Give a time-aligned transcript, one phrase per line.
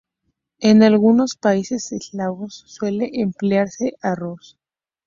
[0.57, 4.57] En algunos países eslavos suele emplearse arroz.